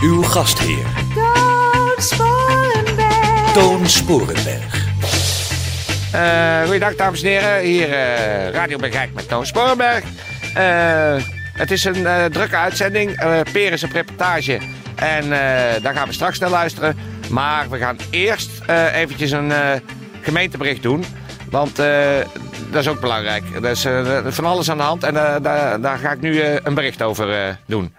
Uw 0.00 0.22
gastheer, 0.22 0.86
Toon 1.14 1.94
Sporenberg. 1.98 3.52
Toon 3.52 3.86
Sporenberg. 3.88 4.88
Eh 6.12 6.62
goeiedag 6.64 6.94
dames 6.96 7.22
en 7.22 7.28
heren, 7.28 7.60
hier 7.62 7.92
eh, 7.92 8.50
Radio 8.50 8.78
Bergijk 8.78 9.12
met 9.14 9.28
Toon 9.28 9.46
Sporenberg. 9.46 10.04
Eh, 10.54 11.14
het 11.52 11.70
is 11.70 11.84
een 11.84 12.06
eh, 12.06 12.24
drukke 12.24 12.56
uitzending, 12.56 13.10
Eh 13.10 13.40
Peer 13.52 13.72
is 13.72 13.84
op 13.84 13.92
reportage 13.92 14.58
en 14.94 15.22
eh, 15.22 15.82
daar 15.82 15.94
gaan 15.94 16.06
we 16.06 16.12
straks 16.14 16.38
naar 16.38 16.50
luisteren. 16.50 16.96
Maar 17.30 17.70
we 17.70 17.78
gaan 17.78 17.96
eerst 18.10 18.50
eh, 18.66 18.94
eventjes 18.96 19.30
een 19.30 19.52
eh, 19.52 19.70
gemeentebericht 20.20 20.82
doen, 20.82 21.04
want 21.50 21.78
eh, 21.78 21.88
dat 22.70 22.80
is 22.82 22.88
ook 22.88 23.00
belangrijk. 23.00 23.42
Er 23.62 23.70
is 23.70 23.84
eh, 23.84 24.18
van 24.26 24.44
alles 24.44 24.70
aan 24.70 24.76
de 24.76 24.82
hand 24.82 25.04
en 25.04 25.16
eh, 25.16 25.34
daar, 25.42 25.80
daar 25.80 25.98
ga 25.98 26.10
ik 26.12 26.20
nu 26.20 26.40
eh, 26.40 26.54
een 26.62 26.74
bericht 26.74 27.02
over 27.02 27.32
eh, 27.32 27.54
doen. 27.66 27.94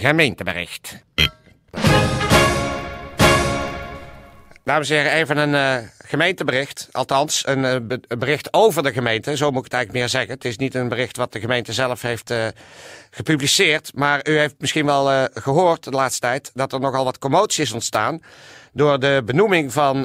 Gemeentebericht. 0.00 1.04
Dames 4.64 4.90
en 4.90 4.96
heren, 4.96 5.12
even 5.12 5.36
een 5.36 5.54
eh, 5.54 5.88
gemeentebericht. 6.10 6.88
Althans, 6.92 7.46
een, 7.46 7.64
eh, 7.64 7.72
een 7.72 8.18
bericht 8.18 8.52
over 8.52 8.82
de 8.82 8.92
gemeente. 8.92 9.36
Zo 9.36 9.50
moet 9.50 9.58
ik 9.58 9.64
het 9.64 9.72
eigenlijk 9.72 10.02
meer 10.02 10.12
zeggen. 10.12 10.34
Het 10.34 10.44
is 10.44 10.56
niet 10.56 10.74
een 10.74 10.88
bericht 10.88 11.16
wat 11.16 11.32
de 11.32 11.40
gemeente 11.40 11.72
zelf 11.72 12.02
heeft 12.02 12.30
eh, 12.30 12.46
gepubliceerd. 13.10 13.90
Maar 13.94 14.28
u 14.28 14.38
heeft 14.38 14.54
misschien 14.58 14.86
wel 14.86 15.10
eh, 15.10 15.24
gehoord 15.34 15.84
de 15.84 15.90
laatste 15.90 16.20
tijd 16.20 16.50
dat 16.54 16.72
er 16.72 16.80
nogal 16.80 17.04
wat 17.04 17.18
commotie 17.18 17.62
is 17.62 17.72
ontstaan. 17.72 18.20
Door 18.72 19.00
de 19.00 19.22
benoeming 19.24 19.72
van 19.72 20.02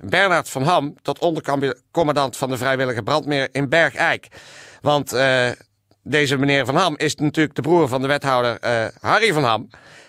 Bernard 0.00 0.48
van 0.48 0.62
Ham 0.62 0.94
tot 1.02 1.18
ondercommandant 1.18 2.36
van 2.36 2.50
de 2.50 2.56
vrijwillige 2.56 3.02
brandmeer 3.02 3.48
in 3.52 3.68
Bergijk. 3.68 4.28
Want 4.80 5.10
deze 6.08 6.38
meneer 6.38 6.66
Van 6.66 6.76
Ham 6.76 6.96
is 6.96 7.14
natuurlijk 7.14 7.54
de 7.54 7.62
broer 7.62 7.88
van 7.88 8.00
de 8.00 8.06
wethouder 8.06 8.58
eh, 8.60 8.86
Harry 9.00 9.32
van 9.32 9.44
Ham. 9.44 9.68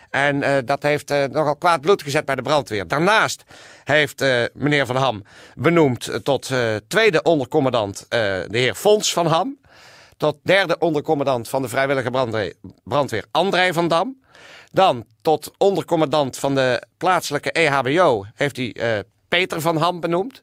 En 0.10 0.44
eh, 0.44 0.58
dat 0.66 0.84
heeft 0.84 1.12
eh, 1.12 1.24
nogal 1.24 1.56
kwaad 1.56 1.82
bloed 1.82 2.04
gezet 2.04 2.26
bij 2.26 2.36
de 2.36 2.42
brandweer. 2.42 2.88
Daarnaast 2.88 3.44
heeft 3.84 4.24
meneer 4.54 4.86
Van 4.86 4.96
Ham 4.96 5.24
benoemd 5.56 6.20
tot 6.24 6.52
tweede 6.88 7.22
ondercommandant 7.22 8.06
de 8.10 8.48
heer 8.50 8.76
Fons 8.76 9.14
van 9.14 9.26
Ham. 9.26 9.58
Tot 10.18 10.38
derde 10.44 10.78
ondercommandant 10.78 11.50
van 11.50 11.62
de 11.62 11.70
vrijwillige 11.70 12.12
brandweer, 12.12 12.54
brandweer 12.84 13.26
André 13.32 13.74
van 13.74 13.88
Dam. 13.88 14.22
Dan 14.72 15.06
tot 15.22 15.52
ondercommandant 15.58 16.38
van 16.38 16.56
de 16.56 16.84
plaatselijke 16.98 17.52
EHBO 17.52 18.26
heeft 18.36 18.58
hij 18.58 19.04
Peter 19.28 19.62
van 19.62 19.78
Ham 19.78 20.00
benoemd. 20.00 20.42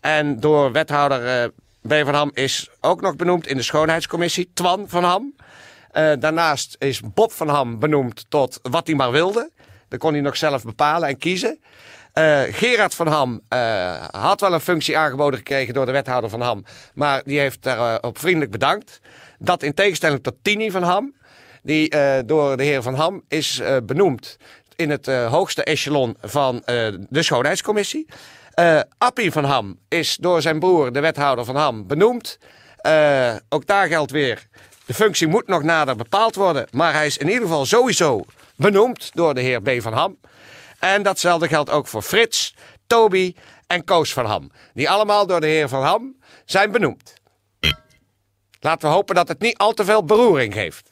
En 0.00 0.40
door 0.40 0.72
wethouder 0.72 1.52
B. 1.88 1.92
van 2.04 2.14
Ham 2.14 2.30
is 2.34 2.70
ook 2.80 3.00
nog 3.00 3.16
benoemd 3.16 3.46
in 3.46 3.56
de 3.56 3.62
schoonheidscommissie 3.62 4.50
Twan 4.54 4.84
van 4.88 5.04
Ham. 5.04 5.34
Eh, 5.90 6.12
daarnaast 6.18 6.76
is 6.78 7.00
Bob 7.14 7.32
van 7.32 7.48
Ham 7.48 7.78
benoemd 7.78 8.24
tot 8.28 8.58
wat 8.62 8.86
hij 8.86 8.96
maar 8.96 9.10
wilde. 9.10 9.50
Dat 9.88 9.98
kon 9.98 10.12
hij 10.12 10.20
nog 10.20 10.36
zelf 10.36 10.64
bepalen 10.64 11.08
en 11.08 11.18
kiezen. 11.18 11.60
Eh, 12.12 12.40
Gerard 12.50 12.94
van 12.94 13.06
Ham 13.06 13.40
eh, 13.48 14.04
had 14.10 14.40
wel 14.40 14.52
een 14.52 14.60
functie 14.60 14.98
aangeboden 14.98 15.38
gekregen 15.38 15.74
door 15.74 15.86
de 15.86 15.92
wethouder 15.92 16.30
van 16.30 16.40
Ham. 16.40 16.64
Maar 16.94 17.22
die 17.24 17.38
heeft 17.38 17.62
daarop 17.62 18.04
op 18.04 18.18
vriendelijk 18.18 18.50
bedankt. 18.50 19.00
Dat 19.38 19.62
in 19.62 19.74
tegenstelling 19.74 20.22
tot 20.22 20.34
Tini 20.42 20.70
van 20.70 20.82
Ham. 20.82 21.14
Die 21.62 21.94
door 22.24 22.56
de 22.56 22.62
heer 22.62 22.82
Van 22.82 22.94
Ham 22.94 23.22
is 23.28 23.62
benoemd 23.84 24.36
in 24.76 24.90
het 24.90 25.06
hoogste 25.06 25.64
echelon 25.64 26.16
van 26.20 26.62
de 27.08 27.22
schoonheidscommissie. 27.22 28.06
Eh 28.60 28.80
Appie 28.98 29.32
van 29.32 29.44
Ham 29.44 29.78
is 29.88 30.16
door 30.16 30.42
zijn 30.42 30.58
broer, 30.58 30.92
de 30.92 31.00
wethouder 31.00 31.44
van 31.44 31.56
Ham, 31.56 31.86
benoemd. 31.86 32.38
Eh, 32.76 33.34
ook 33.48 33.66
daar 33.66 33.86
geldt 33.86 34.10
weer, 34.10 34.46
de 34.86 34.94
functie 34.94 35.26
moet 35.26 35.46
nog 35.46 35.62
nader 35.62 35.96
bepaald 35.96 36.34
worden. 36.34 36.66
Maar 36.70 36.92
hij 36.92 37.06
is 37.06 37.16
in 37.16 37.26
ieder 37.26 37.42
geval 37.42 37.66
sowieso 37.66 38.24
benoemd 38.56 39.10
door 39.14 39.34
de 39.34 39.40
heer 39.40 39.62
B. 39.62 39.70
van 39.82 39.92
Ham. 39.92 40.18
En 40.78 41.02
datzelfde 41.02 41.48
geldt 41.48 41.70
ook 41.70 41.86
voor 41.86 42.02
Frits, 42.02 42.54
Toby 42.86 43.34
en 43.66 43.84
Koos 43.84 44.12
van 44.12 44.26
Ham. 44.26 44.50
Die 44.74 44.90
allemaal 44.90 45.26
door 45.26 45.40
de 45.40 45.46
heer 45.46 45.68
van 45.68 45.82
Ham 45.82 46.16
zijn 46.44 46.72
benoemd. 46.72 47.14
Laten 48.60 48.88
we 48.88 48.94
hopen 48.94 49.14
dat 49.14 49.28
het 49.28 49.40
niet 49.40 49.58
al 49.58 49.72
te 49.72 49.84
veel 49.84 50.04
beroering 50.04 50.52
geeft. 50.52 50.90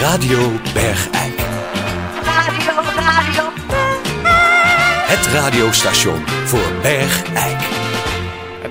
Radio 0.00 0.50
Bergijk. 0.74 1.38
radio, 2.22 2.72
radio. 2.96 3.42
Het 5.06 5.26
radiostation 5.26 6.26
voor 6.26 6.72
Bergijk. 6.82 7.58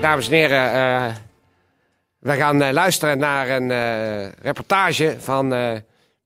Dames 0.00 0.26
en 0.26 0.32
heren, 0.32 0.72
eh, 0.72 1.14
we 2.18 2.32
gaan 2.32 2.62
eh, 2.62 2.72
luisteren 2.72 3.18
naar 3.18 3.48
een 3.48 3.70
eh, 3.70 4.32
reportage 4.42 5.16
van 5.18 5.48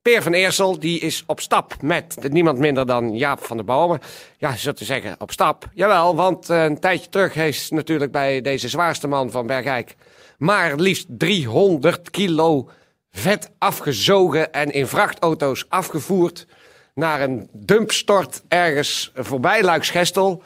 Peer 0.03 0.23
van 0.23 0.33
Eersel. 0.33 0.79
Die 0.79 1.01
is 1.01 1.23
op 1.27 1.41
stap 1.41 1.75
met 1.81 2.17
niemand 2.31 2.59
minder 2.59 2.87
dan 2.87 3.17
Jaap 3.17 3.45
van 3.45 3.57
der 3.57 3.67
Bomen. 3.67 4.01
Ja, 4.39 4.57
zo 4.57 4.73
te 4.73 4.85
zeggen, 4.85 5.15
op 5.19 5.31
stap. 5.31 5.69
Jawel, 5.75 6.17
want 6.17 6.49
een 6.49 6.81
tijdje 6.81 7.09
terug 7.09 7.37
is 7.37 7.71
natuurlijk 7.71 8.13
bij 8.13 8.41
deze 8.41 8.69
zwaarste 8.69 9.09
man 9.09 9.31
van 9.31 9.47
Bergijk... 9.47 9.97
maar 10.39 10.75
liefst 10.75 11.07
300 11.09 12.11
kilo 12.11 12.69
vet 13.15 13.51
afgezogen 13.59 14.53
en 14.53 14.71
in 14.71 14.87
vrachtauto's 14.87 15.65
afgevoerd... 15.69 16.47
naar 16.95 17.21
een 17.21 17.49
dumpstort 17.53 18.43
ergens 18.49 19.13
voorbij 19.15 19.63
Luiksgestel... 19.63 20.43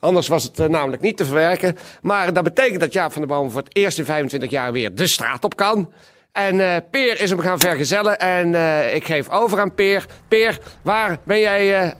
Anders 0.00 0.28
was 0.28 0.42
het 0.42 0.58
eh, 0.58 0.66
namelijk 0.66 1.02
niet 1.02 1.16
te 1.16 1.24
verwerken. 1.24 1.76
Maar 2.02 2.32
dat 2.32 2.44
betekent 2.44 2.80
dat 2.80 2.92
Jaap 2.92 3.12
van 3.12 3.20
der 3.20 3.30
Boom 3.30 3.50
voor 3.50 3.62
het 3.62 3.76
eerst 3.76 3.98
in 3.98 4.04
25 4.04 4.50
jaar 4.50 4.72
weer 4.72 4.94
de 4.94 5.06
straat 5.06 5.44
op 5.44 5.56
kan. 5.56 5.92
En 6.32 6.60
eh, 6.60 6.76
Peer 6.90 7.20
is 7.20 7.30
hem 7.30 7.38
gaan 7.38 7.60
vergezellen. 7.60 8.18
En 8.18 8.54
eh, 8.54 8.94
ik 8.94 9.04
geef 9.04 9.28
over 9.28 9.60
aan 9.60 9.74
Peer. 9.74 10.06
Peer, 10.28 10.58
waar 10.82 11.18
ben 11.24 11.40
jij 11.40 11.94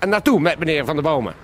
naartoe 0.00 0.40
met 0.40 0.58
meneer 0.58 0.84
van 0.84 0.94
der 0.94 1.04
Bomen? 1.04 1.34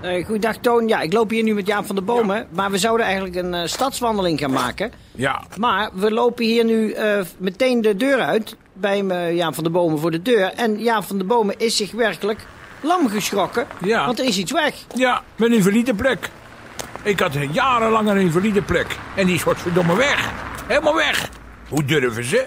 Eh 0.00 0.24
goeiedag 0.26 0.56
Toon. 0.56 0.88
Ja, 0.88 1.00
ik 1.00 1.12
loop 1.12 1.30
hier 1.30 1.42
nu 1.42 1.54
met 1.54 1.66
Jaap 1.66 1.86
van 1.86 1.94
der 1.94 2.04
Bomen. 2.04 2.46
Maar 2.50 2.70
we 2.70 2.78
zouden 2.78 3.06
eigenlijk 3.06 3.36
een 3.36 3.54
eh, 3.54 3.66
stadswandeling 3.66 4.38
gaan 4.38 4.50
maken. 4.50 4.92
Ja, 5.12 5.42
Maar 5.58 5.90
we 5.94 6.10
lopen 6.10 6.44
hier 6.44 6.64
nu 6.64 6.92
eh, 6.92 7.20
meteen 7.38 7.80
de 7.80 7.96
deur 7.96 8.18
uit. 8.20 8.56
Bij 8.72 9.02
me, 9.02 9.34
Jaap 9.34 9.54
van 9.54 9.64
der 9.64 9.72
Bomen 9.72 9.98
voor 9.98 10.10
de 10.10 10.22
deur. 10.22 10.52
En 10.52 10.78
Jaap 10.78 11.04
van 11.04 11.16
der 11.18 11.26
Bomen 11.26 11.54
is 11.58 11.76
zich 11.76 11.92
werkelijk 11.92 12.40
lam 12.80 13.08
geschrokken. 13.08 13.66
Ja. 13.84 14.06
Want 14.06 14.18
er 14.18 14.24
is 14.24 14.38
iets 14.38 14.52
weg. 14.52 14.74
ja, 14.94 15.22
mijn 15.36 15.52
invalide 15.52 15.94
plek. 15.94 16.28
Ik 17.02 17.20
had 17.20 17.32
jarenlang 17.52 18.08
een 18.08 18.16
invalide 18.16 18.62
plek. 18.62 18.96
En 19.16 19.26
die 19.26 19.34
is 19.34 19.42
godverdomme 19.42 19.96
weg. 19.96 20.30
Helemaal 20.66 20.94
weg. 20.94 21.28
Hoe 21.68 21.84
durven 21.84 22.24
ze? 22.24 22.46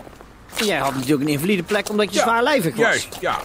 Jij 0.55 0.77
had 0.77 0.93
natuurlijk 0.95 1.21
een 1.21 1.27
invalide 1.27 1.63
plek 1.63 1.89
omdat 1.89 2.09
je 2.09 2.15
Ja, 2.17 2.21
zwaarlijvig 2.23 2.75
was. 2.75 2.85
Juist, 2.85 3.17
ja. 3.19 3.35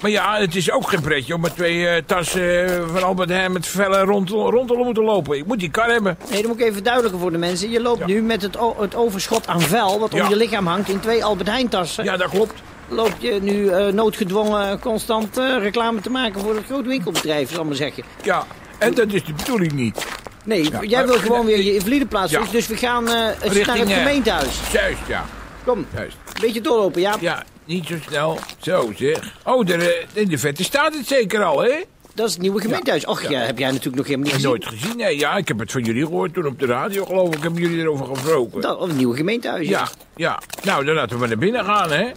Maar 0.00 0.10
ja, 0.10 0.38
het 0.38 0.54
is 0.56 0.70
ook 0.70 0.88
geen 0.88 1.00
pretje 1.00 1.34
om 1.34 1.40
met 1.40 1.54
twee 1.54 1.86
eh, 1.88 2.02
tassen 2.06 2.66
eh, 2.66 2.88
van 2.92 3.02
Albert 3.02 3.28
Heijn 3.28 3.52
met 3.52 3.66
vellen 3.66 4.00
rond, 4.04 4.30
rond 4.30 4.68
te 4.68 4.74
moeten 4.74 5.02
lopen. 5.04 5.36
Ik 5.38 5.46
moet 5.46 5.58
die 5.58 5.70
kar 5.70 5.90
hebben. 5.90 6.18
Nee, 6.30 6.38
dat 6.38 6.46
moet 6.46 6.54
ik 6.56 6.60
even 6.62 6.74
verduidelijken 6.74 7.20
voor 7.20 7.32
de 7.32 7.38
mensen. 7.38 7.70
Je 7.70 7.80
loopt 7.82 7.98
Ja. 7.98 8.06
nu 8.06 8.22
met 8.22 8.42
het, 8.42 8.56
het 8.78 8.94
overschot 8.94 9.46
aan 9.46 9.60
vel 9.60 9.98
wat 10.00 10.12
Ja. 10.12 10.22
om 10.24 10.28
je 10.28 10.36
lichaam 10.36 10.66
hangt 10.66 10.88
in 10.88 11.00
twee 11.00 11.24
Albert 11.24 11.48
Heijn 11.48 11.68
tassen. 11.68 12.04
Ja, 12.04 12.16
dat 12.16 12.30
klopt. 12.30 12.54
Loop 12.88 13.14
je 13.18 13.38
nu 13.42 13.68
eh, 13.68 13.86
noodgedwongen 13.92 14.78
constant 14.78 15.36
reclame 15.36 16.00
te 16.00 16.10
maken 16.10 16.40
voor 16.40 16.54
het 16.54 16.64
groot 16.66 16.86
winkelbedrijf, 16.86 17.50
zal 17.50 17.60
ik 17.60 17.66
maar 17.66 17.76
zeggen. 17.76 18.02
Ja, 18.22 18.44
en 18.78 18.94
dat 18.94 19.12
is 19.12 19.24
de 19.24 19.32
bedoeling 19.32 19.72
niet. 19.72 20.06
Nee, 20.44 20.70
Ja, 20.70 20.78
jij 20.82 21.06
wil 21.06 21.18
gewoon 21.18 21.46
weer 21.46 21.62
je 21.62 21.74
invalideplaats. 21.74 22.32
Ja. 22.32 22.42
Dus 22.50 22.66
we 22.66 22.76
gaan 22.76 23.04
Richting, 23.40 23.66
naar 23.66 23.76
het 23.78 23.88
eh, 23.88 23.96
gemeentehuis. 23.96 24.60
Juist, 24.72 24.98
ja. 25.08 25.24
Kom, 25.64 25.86
Juist. 25.94 26.16
een 26.34 26.40
beetje 26.40 26.60
doorlopen, 26.60 27.00
ja. 27.00 27.14
Ja, 27.20 27.42
niet 27.70 27.86
zo 27.86 27.94
snel. 28.08 28.38
Zo 28.60 28.92
zeg. 28.96 29.34
Oh, 29.44 29.68
er, 29.70 29.80
eh, 29.80 30.06
in 30.12 30.28
de 30.28 30.38
vette 30.38 30.64
staat 30.64 30.94
het 30.94 31.06
zeker 31.06 31.42
al, 31.44 31.62
hè? 31.62 31.72
Dat 32.14 32.26
is 32.26 32.32
het 32.32 32.42
nieuwe 32.42 32.60
gemeentehuis. 32.60 33.06
Och, 33.06 33.22
ja, 33.28 33.40
heb 33.40 33.58
jij 33.58 33.68
natuurlijk 33.68 33.96
nog 33.96 34.06
helemaal 34.06 34.24
niet 34.26 34.34
gezien. 34.34 34.48
Nooit 34.48 34.66
gezien? 34.66 34.96
Nee, 34.96 35.18
ja, 35.18 35.36
ik 35.36 35.48
heb 35.48 35.58
het 35.58 35.72
van 35.72 35.82
jullie 35.82 36.04
gehoord 36.06 36.34
toen 36.34 36.46
op 36.46 36.58
de 36.58 36.66
radio, 36.66 37.04
geloof 37.04 37.34
ik. 37.34 37.42
Hebben 37.42 37.60
jullie 37.62 37.78
erover 37.80 38.06
gesproken? 38.06 38.60
Dat, 38.60 38.80
het 38.80 38.96
nieuwe 38.96 39.16
gemeentehuis. 39.16 39.68
Ja, 39.68 39.88
ja. 40.16 40.38
Nou, 40.62 40.84
dan 40.84 40.94
laten 40.94 41.10
we 41.12 41.18
maar 41.18 41.28
naar 41.28 41.38
binnen 41.38 41.64
gaan, 41.64 41.90
hè? 41.90 42.10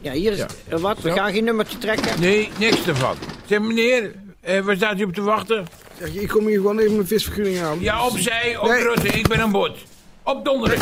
Ja, 0.00 0.12
hier 0.12 0.32
is 0.32 0.38
Ja. 0.68 0.78
wat. 0.78 0.98
We 1.00 1.12
gaan 1.12 1.32
geen 1.32 1.44
nummertje 1.44 1.78
trekken. 1.78 2.20
Nee, 2.20 2.48
niks 2.58 2.86
ervan. 2.86 3.16
Zeg, 3.46 3.60
meneer, 3.60 4.14
eh, 4.40 4.60
waar 4.60 4.76
staat 4.76 4.98
u 5.00 5.04
op 5.04 5.14
te 5.14 5.22
wachten? 5.22 5.66
Zeg, 5.98 6.14
ik 6.14 6.28
kom 6.28 6.46
hier 6.46 6.56
gewoon 6.56 6.78
even 6.78 6.94
mijn 6.94 7.06
visvergunning 7.06 7.58
halen. 7.58 7.80
Ja, 7.82 8.06
opzij, 8.06 8.56
op 8.58 8.68
Nee. 9.02 9.12
Ik 9.12 9.28
ben 9.28 9.40
aan 9.40 9.50
boord. 9.52 9.78
Op 10.22 10.44
donderen. 10.44 10.78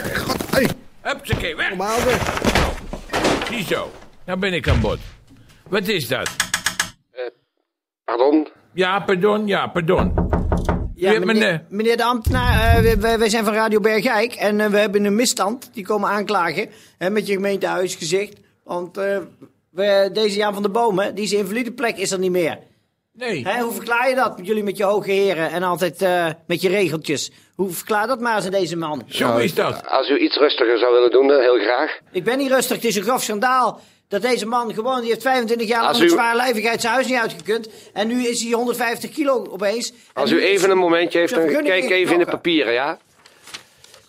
Hupsakee, 1.05 1.57
weg. 1.57 1.69
normaal 1.69 1.99
zeg. 1.99 2.41
Ziezo, 3.51 3.91
nou 4.27 4.39
ben 4.39 4.53
ik 4.53 4.69
aan 4.69 4.81
boord. 4.81 5.01
Wat 5.69 5.89
is 5.89 6.09
dat? 6.09 6.31
Pardon? 8.05 8.49
Ja, 8.75 9.01
pardon, 9.01 9.47
ja, 9.47 9.67
pardon. 9.67 10.13
Ja, 10.95 11.11
hebt 11.13 11.25
meneer, 11.25 11.43
meneer- 11.43 11.65
meneer 11.69 11.97
de 11.97 12.05
ambtenaar, 12.05 12.85
eh, 12.85 12.93
wij- 13.19 13.29
zijn 13.29 13.45
van 13.45 13.55
Radio 13.55 13.81
Bergijk 13.81 14.33
en 14.35 14.61
eh, 14.61 14.67
we 14.67 14.79
hebben 14.79 15.05
een 15.05 15.15
misstand. 15.15 15.71
Die 15.73 15.85
komen 15.85 16.09
aanklagen 16.09 16.69
hè, 16.99 17.11
met 17.11 17.27
je 17.27 17.33
gemeentehuisgezicht. 17.33 18.37
Want 18.65 18.97
eh, 18.99 19.19
we, 19.71 20.11
deze 20.13 20.37
Jan 20.37 20.55
van 20.55 20.63
de 20.63 20.69
Bomen, 20.69 21.15
die 21.15 21.27
zijn 21.27 21.41
invalide 21.41 21.73
plek 21.73 21.97
is 21.97 22.11
er 22.11 22.19
niet 22.19 22.31
meer. 22.31 22.59
Nee. 23.17 23.45
Hè, 23.47 23.61
hoe 23.63 23.73
verklaar 23.73 24.09
je 24.09 24.15
dat, 24.15 24.39
jullie 24.43 24.63
met 24.63 24.77
je 24.77 24.85
hoge 24.85 25.11
heren 25.11 25.51
en 25.51 25.63
altijd 25.63 26.03
eh, 26.03 26.29
met 26.47 26.61
je 26.61 26.69
regeltjes? 26.69 27.31
Hoe 27.55 27.71
verklaar 27.71 28.07
dat 28.07 28.21
maar 28.21 28.37
eens 28.37 28.45
aan 28.45 28.51
deze 28.51 28.77
man? 28.77 29.03
Zo 29.09 29.37
is 29.37 29.55
dat. 29.55 29.87
Als 29.89 30.09
u 30.11 30.19
iets 30.19 30.37
rustiger 30.37 30.79
zou 30.79 30.93
willen 30.93 31.11
doen, 31.11 31.31
eh, 31.33 31.39
heel 31.39 31.59
graag. 31.59 31.99
Ik 32.13 32.25
ben 32.25 32.39
niet 32.39 32.51
rustig, 32.51 32.77
het 32.77 32.85
is 32.85 32.97
een 32.97 33.03
grof 33.03 33.23
schandaal. 33.23 33.81
Dat 34.09 34.23
deze 34.23 34.47
man 34.47 34.75
gewoon, 34.75 35.01
die 35.01 35.09
heeft 35.11 35.23
25 35.23 35.69
jaar 35.69 35.83
lang 35.83 35.99
u- 35.99 36.09
zwaarlijvigheid 36.09 36.81
zijn 36.81 36.93
huis 36.93 37.07
niet 37.07 37.19
uitgekund. 37.19 37.69
En 37.93 38.07
nu 38.09 38.27
is 38.27 38.43
hij 38.43 38.53
150 38.53 39.11
kilo 39.11 39.47
opeens. 39.51 39.91
En 39.91 39.97
Als 40.15 40.31
u 40.31 40.43
even 40.43 40.71
een 40.71 40.79
momentje 40.79 41.19
heeft, 41.19 41.35
dan 41.35 41.47
kijk 41.47 41.91
even 41.91 42.13
in 42.13 42.19
de 42.19 42.27
papieren, 42.27 42.73
ja? 42.73 42.99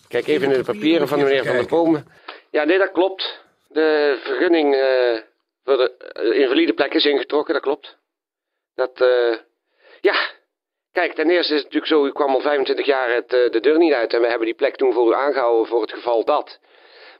Kijk 0.08 0.26
even 0.26 0.50
in 0.52 0.58
de 0.58 0.64
papieren 0.64 1.08
van 1.08 1.18
de 1.18 1.24
meneer 1.24 1.44
Van 1.44 1.56
der 1.56 1.66
Bomen. 1.66 2.06
Ja, 2.50 2.64
nee, 2.64 2.78
dat 2.78 2.92
klopt. 2.92 3.40
De 3.68 4.18
vergunning 4.24 4.74
eh, 4.74 5.20
voor 5.64 5.76
de 5.76 6.34
invalide 6.38 6.72
plek 6.72 6.94
is 6.94 7.04
ingetrokken, 7.04 7.54
dat 7.54 7.62
klopt. 7.62 7.96
Dat, 8.76 9.00
eh, 9.00 9.38
ja. 10.00 10.14
Kijk, 10.92 11.14
ten 11.14 11.30
eerste 11.30 11.54
is 11.54 11.62
het 11.62 11.72
natuurlijk 11.72 11.92
zo, 11.92 12.06
u 12.06 12.12
kwam 12.12 12.34
al 12.34 12.40
25 12.40 12.86
jaar 12.86 13.14
het, 13.14 13.32
eh, 13.32 13.50
de 13.50 13.60
deur 13.60 13.78
niet 13.78 13.92
uit. 13.92 14.12
En 14.14 14.20
we 14.20 14.26
hebben 14.26 14.46
die 14.46 14.54
plek 14.54 14.76
toen 14.76 14.92
voor 14.92 15.10
u 15.10 15.14
aangehouden 15.14 15.66
voor 15.66 15.80
het 15.80 15.92
geval 15.92 16.24
dat. 16.24 16.58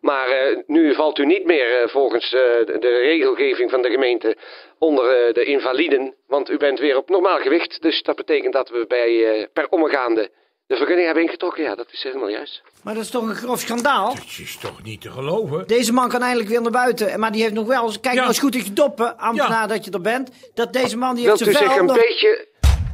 Maar 0.00 0.28
eh, 0.28 0.58
nu 0.66 0.94
valt 0.94 1.18
u 1.18 1.26
niet 1.26 1.44
meer 1.44 1.88
volgens 1.88 2.30
de, 2.30 2.76
de 2.78 2.98
regelgeving 2.98 3.70
van 3.70 3.82
de 3.82 3.90
gemeente 3.90 4.36
onder 4.78 5.32
de 5.34 5.44
invaliden. 5.44 6.14
Want 6.26 6.50
u 6.50 6.56
bent 6.56 6.78
weer 6.78 6.96
op 6.96 7.08
normaal 7.08 7.38
gewicht. 7.38 7.82
Dus 7.82 8.02
dat 8.02 8.16
betekent 8.16 8.52
dat 8.52 8.68
we 8.68 8.86
bij 8.86 9.48
per 9.52 9.68
omgaande 9.68 10.30
de 10.66 10.76
vergunning 10.76 11.06
hebben 11.06 11.24
ingetrokken. 11.24 11.62
Ja, 11.64 11.74
dat 11.74 11.86
is 11.92 12.02
helemaal 12.02 12.28
juist. 12.28 12.62
Maar 12.82 12.94
dat 12.94 13.02
is 13.02 13.10
toch 13.10 13.28
een 13.28 13.34
grof 13.34 13.60
schandaal? 13.60 14.14
Het 14.14 14.38
is 14.38 14.56
toch 14.60 14.82
niet 14.82 15.00
te 15.00 15.10
geloven? 15.10 15.66
Deze 15.66 15.92
man 15.92 16.08
kan 16.08 16.22
eindelijk 16.22 16.48
weer 16.48 16.62
naar 16.62 16.70
buiten. 16.70 17.20
Maar 17.20 17.32
die 17.32 17.42
heeft 17.42 17.54
nog 17.54 17.66
wel... 17.66 17.88
Kijk 17.88 18.04
Ja. 18.04 18.12
nou 18.14 18.26
eens 18.28 18.38
goed 18.38 18.54
in 18.54 18.64
je 18.64 18.72
doppen, 18.72 19.18
ambtenaar 19.18 19.60
Ja. 19.60 19.66
dat 19.66 19.84
je 19.84 19.90
er 19.90 20.00
bent. 20.00 20.30
Dat 20.54 20.72
deze 20.72 20.96
man 20.96 21.14
die 21.14 21.26
heeft 21.26 21.38
Wilt 21.38 21.50
u 21.50 21.56
zijn 21.56 21.64
zich 21.64 21.72
vel 21.72 21.80
een 21.82 21.86
nog 21.88 21.96
beetje... 22.06 22.46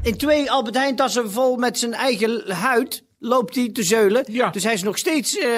in 0.02 0.16
twee 0.16 0.50
Albert 0.50 0.76
Heijn 0.76 0.96
tassen 0.96 1.30
vol 1.30 1.56
met 1.56 1.78
zijn 1.78 1.92
eigen 1.94 2.50
huid 2.52 3.02
loopt 3.18 3.54
hij 3.54 3.70
te 3.72 3.82
zeulen. 3.82 4.24
Ja. 4.26 4.50
Dus 4.50 4.64
hij 4.64 4.72
is 4.72 4.82
nog 4.82 4.98
steeds 4.98 5.38
eh 5.38 5.48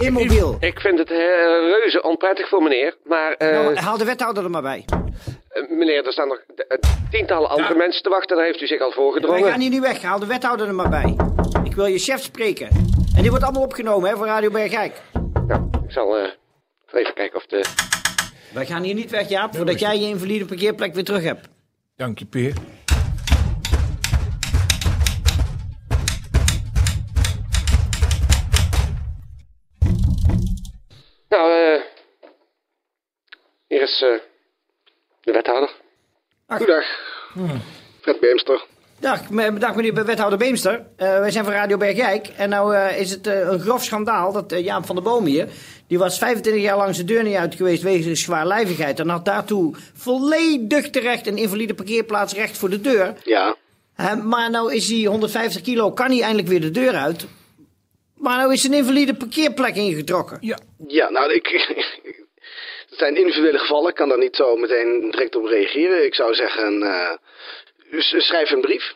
immobiel. 0.00 0.56
Ik 0.60 0.80
vind 0.80 0.98
het 0.98 1.10
eh, 1.10 1.16
reuze 1.18 2.02
onprettig 2.02 2.48
voor 2.48 2.62
meneer. 2.62 2.96
Maar 3.04 3.32
eh, 3.32 3.50
Nou, 3.50 3.76
haal 3.76 3.98
de 3.98 4.04
wethouder 4.04 4.44
er 4.44 4.50
maar 4.50 4.62
bij. 4.62 4.84
Eh, 5.54 5.68
meneer, 5.70 6.06
er 6.06 6.12
staan 6.12 6.28
nog 6.28 6.38
eh, 6.68 6.78
tientallen 7.10 7.48
andere 7.50 7.72
Ja. 7.72 7.76
mensen 7.78 8.02
te 8.02 8.08
wachten. 8.08 8.36
Daar 8.36 8.46
heeft 8.46 8.60
u 8.60 8.66
zich 8.66 8.80
al 8.80 8.86
Wij 8.86 8.96
voorgedrongen. 8.96 9.44
gaan 9.50 9.60
hier 9.60 9.70
niet 9.70 9.80
weg. 9.80 10.02
Haal 10.02 10.18
de 10.18 10.26
wethouder 10.26 10.66
er 10.66 10.74
maar 10.74 10.88
bij. 10.88 11.16
Ik 11.64 11.74
wil 11.74 11.86
je 11.86 11.98
chef 11.98 12.22
spreken. 12.22 12.66
En 13.16 13.20
die 13.20 13.30
wordt 13.30 13.44
allemaal 13.44 13.62
opgenomen 13.62 14.10
hè, 14.10 14.16
voor 14.16 14.26
Radio 14.26 14.50
Bergijk. 14.50 15.00
Nou, 15.46 15.68
ik 15.84 15.90
zal 15.92 16.18
eh, 16.18 16.28
even 16.92 17.14
kijken 17.14 17.36
of 17.36 17.46
de... 17.46 17.64
Wij 18.54 18.66
gaan 18.66 18.82
hier 18.82 18.94
niet 18.94 19.10
weg, 19.10 19.28
Jaap, 19.28 19.54
voordat 19.56 19.80
jij 19.80 19.98
je 19.98 20.06
invalide 20.06 20.44
parkeerplek 20.44 20.94
weer 20.94 21.04
terug 21.04 21.22
hebt. 21.22 21.48
Dank 21.96 22.18
je, 22.18 22.24
Peer. 22.24 22.52
Nou, 31.28 31.52
eh... 31.52 31.82
hier 33.66 33.82
is 33.82 34.02
eh, 34.02 34.20
de 35.24 35.32
wethouder. 35.32 35.70
Goedendag. 36.46 36.84
Fred 38.00 38.20
Beemster. 38.20 38.64
Dag, 39.00 39.30
me- 39.30 39.58
dag 39.58 39.74
meneer 39.74 40.04
wethouder 40.04 40.38
Beemster. 40.38 40.86
Eh, 40.96 41.18
wij 41.18 41.30
zijn 41.30 41.44
van 41.44 41.52
Radio 41.52 41.76
Bergijk. 41.76 42.28
En 42.36 42.48
nou 42.48 42.74
eh, 42.74 43.00
is 43.00 43.10
het 43.10 43.26
eh, 43.26 43.38
een 43.40 43.60
grof 43.60 43.84
schandaal 43.84 44.32
dat 44.32 44.54
Jaap 44.58 44.86
van 44.86 44.94
der 44.94 45.04
Boom 45.04 45.24
hier... 45.24 45.48
die 45.86 45.98
was 45.98 46.18
25 46.18 46.62
jaar 46.62 46.76
lang 46.76 46.94
zijn 46.94 47.06
deur 47.06 47.22
niet 47.22 47.36
uit 47.36 47.54
geweest 47.54 47.82
wegens 47.82 48.22
zwaarlijvigheid... 48.22 49.00
en 49.00 49.08
had 49.08 49.24
daartoe 49.24 49.74
volledig 49.94 50.90
terecht 50.90 51.26
een 51.26 51.36
invalide 51.36 51.74
parkeerplaats 51.74 52.34
recht 52.34 52.58
voor 52.58 52.70
de 52.70 52.80
deur. 52.80 53.14
Ja. 53.24 53.56
Eh, 53.96 54.14
maar 54.22 54.50
nou 54.50 54.74
is 54.74 54.88
hij 54.90 55.04
150 55.04 55.62
kilo, 55.62 55.90
kan 55.92 56.10
hij 56.10 56.20
eindelijk 56.20 56.48
weer 56.48 56.60
de 56.60 56.70
deur 56.70 56.94
uit... 56.94 57.26
Maar 58.14 58.36
nou 58.36 58.52
is 58.52 58.64
een 58.64 58.72
invalide 58.72 59.14
parkeerplek 59.14 59.74
ingetrokken. 59.76 60.38
Ja. 60.40 60.58
Ja, 60.86 61.10
nou, 61.10 61.32
ik... 61.32 61.46
Het 62.94 63.02
zijn 63.02 63.16
individuele 63.16 63.58
gevallen, 63.58 63.88
ik 63.88 63.94
kan 63.94 64.08
daar 64.08 64.18
niet 64.18 64.36
zo 64.36 64.56
meteen 64.56 65.10
direct 65.10 65.36
op 65.36 65.44
reageren. 65.44 66.04
Ik 66.04 66.14
zou 66.14 66.34
zeggen, 66.34 66.82
eh, 66.82 67.10
schrijf 68.20 68.50
een 68.50 68.60
brief 68.60 68.94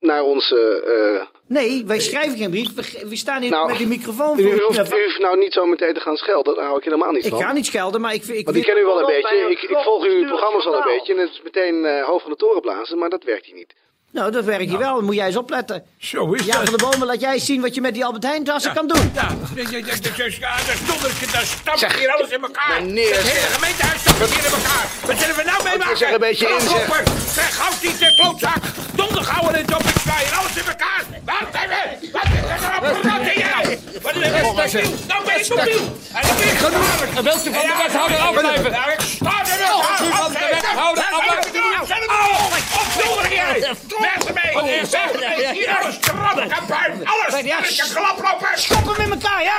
naar 0.00 0.22
onze... 0.22 0.82
eh, 1.20 1.26
Nee, 1.46 1.84
wij 1.86 2.00
schrijven 2.00 2.38
geen 2.38 2.50
brief. 2.50 2.74
We, 2.74 3.08
we 3.08 3.16
staan 3.16 3.42
hier 3.42 3.50
nou, 3.50 3.68
met 3.68 3.78
die 3.78 3.86
microfoon 3.86 4.38
u, 4.38 4.42
voor. 4.42 4.52
u, 4.52 4.62
hoeft, 4.62 4.92
u 4.94 5.04
hoeft 5.04 5.18
nou 5.18 5.38
niet 5.38 5.52
zo 5.52 5.66
meteen 5.66 5.94
te 5.94 6.00
gaan 6.00 6.16
schelden, 6.16 6.54
daar 6.54 6.64
hou 6.64 6.78
ik 6.78 6.84
helemaal 6.84 7.12
niet 7.12 7.24
Ik 7.24 7.30
van. 7.30 7.40
ga 7.42 7.52
niet 7.52 7.66
schelden, 7.66 8.00
maar 8.00 8.14
ik... 8.14 8.24
ik 8.24 8.44
Want 8.44 8.56
ik 8.56 8.62
ken 8.64 8.78
u 8.78 8.84
wel 8.84 9.00
een 9.00 9.06
beetje. 9.06 9.50
Ik, 9.50 9.62
ik 9.62 9.76
volg 9.76 10.04
uw 10.04 10.26
programma's 10.26 10.66
al 10.66 10.74
een 10.76 10.84
beetje. 10.84 11.14
En 11.14 11.20
het 11.20 11.30
is 11.30 11.42
meteen 11.42 11.84
eh, 11.84 12.04
hoofd 12.04 12.22
van 12.22 12.30
de 12.32 12.36
toren 12.38 12.60
blazen, 12.60 12.98
maar 12.98 13.10
dat 13.10 13.24
werkt 13.24 13.46
hier 13.46 13.54
niet. 13.54 13.74
Nou, 14.18 14.30
dat 14.30 14.44
werkt 14.44 14.68
hier 14.68 14.78
wel. 14.78 14.94
Dan 14.94 15.04
moet 15.04 15.14
jij 15.14 15.26
eens 15.26 15.36
opletten. 15.36 15.82
Zo 15.98 16.32
is 16.32 16.44
Ja, 16.44 16.52
dat. 16.56 16.68
van 16.68 16.76
de 16.78 16.84
bomen, 16.84 17.06
laat 17.06 17.20
jij 17.20 17.32
eens 17.32 17.44
zien 17.44 17.60
wat 17.60 17.74
je 17.74 17.80
met 17.80 17.94
die 17.94 18.04
Albert 18.04 18.24
Heijn 18.24 18.44
tassen 18.44 18.72
kan 18.74 18.86
doen. 18.88 19.10
Ja, 19.14 19.28
ja, 19.54 19.80
daar 21.32 21.44
stampt 21.44 21.96
hier 21.98 22.10
alles 22.12 22.30
in 22.30 22.42
elkaar. 22.42 22.82
meneer, 22.82 23.14
Het 23.14 23.22
hele 23.26 23.40
zeg. 23.40 23.54
gemeentehuis 23.54 24.00
stamt 24.00 24.18
hier 24.18 24.44
in 24.44 24.52
elkaar. 24.52 24.86
Wat 25.06 25.18
zullen 25.18 25.36
we 25.36 25.42
nou 25.44 25.62
mee 25.64 25.78
maken? 25.78 25.96
zeg 25.96 26.12
een 26.12 26.18
beetje 26.20 26.48
in, 26.48 26.60
zeg. 26.60 27.02
Zeg, 27.34 27.56
houd 27.58 27.80
die 27.80 27.98
de 27.98 28.14
klootzak. 28.20 28.62
Dondergouwen 29.02 29.54
en 29.54 29.74
op 29.74 29.84
het 29.84 30.00
zwaaien, 30.02 30.32
alles 30.38 30.54
in 30.60 30.66
elkaar. 30.74 31.02
Wacht 31.24 31.54
even. 31.62 32.12
Wat 32.12 32.22
is 32.22 32.50
er 32.50 32.60
nou? 32.60 32.80
Wat 32.82 33.22
ben 33.28 33.38
jij 33.42 33.50
nou? 33.54 33.64
Wat 34.02 34.14
is 34.14 34.22
er 34.22 34.42
mobiel? 34.44 34.94
Nou 35.08 35.24
ben 35.24 35.40
ik 35.40 35.48
mobiel. 35.48 35.84
En 36.12 36.22
dan 36.26 36.36
ben 36.36 36.48
ik 36.52 36.58
gevaarlijk. 36.58 37.12
En 37.16 37.24
wilt 37.24 37.46
u 37.46 37.52
van 37.52 37.66
de 37.70 37.74
wethouder 37.82 38.18
afblijven? 38.18 38.70
Nou, 38.72 38.90
ik 38.90 39.00
sta 39.00 39.34
er 39.52 39.58
wel. 39.66 39.78
U 40.06 40.10
van 40.22 40.32
de 40.32 40.38
wethouder 40.50 41.04
afblijven? 41.10 41.50
Opdoen 42.80 43.30
jij. 43.30 43.74
Weg 44.06 44.18
ermee. 44.28 44.52
Hier 45.52 45.78
alles 45.78 45.98
krabben. 45.98 46.48
Alles. 47.12 47.32
Ik 47.40 47.76
kan 47.78 47.88
klaploper. 47.94 48.52
Stop 48.54 48.84
hem 48.96 49.00
in 49.04 49.10
elkaar, 49.10 49.42
ja? 49.42 49.56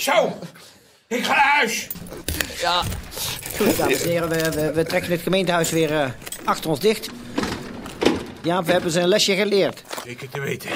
Zo. 0.00 0.38
Ik 1.06 1.24
ga 1.24 1.34
naar 1.34 1.52
huis. 1.56 1.86
Goed, 3.56 3.76
dames 3.76 4.02
en 4.02 4.08
heren, 4.08 4.28
we, 4.28 4.50
we, 4.50 4.72
we 4.72 4.84
trekken 4.84 5.10
het 5.10 5.20
gemeentehuis 5.20 5.70
weer 5.70 5.92
eh, 6.00 6.10
achter 6.44 6.70
ons 6.70 6.80
dicht. 6.80 7.08
Ja, 8.42 8.62
we 8.64 8.72
hebben 8.72 8.90
zijn 8.90 9.08
lesje 9.08 9.34
geleerd. 9.36 9.82
Zeker 10.04 10.28
te 10.28 10.40
weten. 10.40 10.70